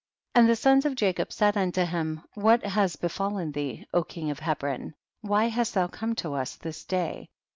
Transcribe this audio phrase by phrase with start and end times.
[0.33, 0.39] 40.
[0.41, 4.39] And the sons of Jacob said imto him, what has befallen thee, O king of
[4.39, 4.95] Hebron?
[5.21, 7.29] why hast thou come to us this day?